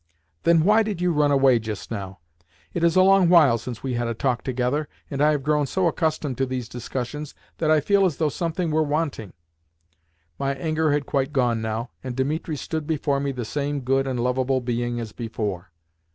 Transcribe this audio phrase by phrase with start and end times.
[0.45, 2.17] "Then why did you run away just now?
[2.73, 5.67] It is a long while since we had a talk together, and I have grown
[5.67, 9.33] so accustomed to these discussions that I feel as though something were wanting."
[10.39, 14.19] My anger had quite gone now, and Dimitri stood before me the same good and
[14.19, 15.71] lovable being as before.